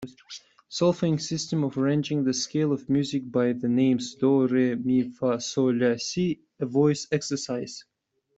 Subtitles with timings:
[0.67, 5.39] Solfaing system of arranging the scale of music by the names do, re, mi, fa,
[5.39, 7.85] sol, la, si a voice exercise.